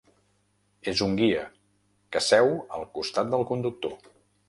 És 0.91 1.03
un 1.09 1.13
guia, 1.19 1.45
que 2.17 2.25
seu 2.31 2.53
al 2.79 2.91
costat 2.99 3.33
del 3.37 3.51
conductor. 3.55 3.99